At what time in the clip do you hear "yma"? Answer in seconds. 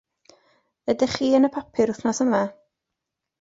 2.27-2.41